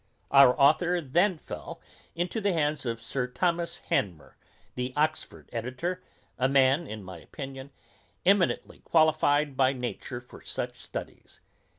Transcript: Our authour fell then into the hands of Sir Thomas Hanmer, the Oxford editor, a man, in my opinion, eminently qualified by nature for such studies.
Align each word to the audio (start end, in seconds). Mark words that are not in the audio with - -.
Our 0.31 0.59
authour 0.59 0.99
fell 0.99 1.09
then 1.11 1.77
into 2.19 2.41
the 2.41 2.53
hands 2.53 2.87
of 2.87 3.03
Sir 3.03 3.27
Thomas 3.27 3.83
Hanmer, 3.91 4.35
the 4.73 4.93
Oxford 4.95 5.47
editor, 5.53 6.03
a 6.39 6.49
man, 6.49 6.87
in 6.87 7.03
my 7.03 7.19
opinion, 7.19 7.69
eminently 8.25 8.79
qualified 8.79 9.55
by 9.55 9.73
nature 9.73 10.19
for 10.19 10.43
such 10.43 10.79
studies. 10.79 11.39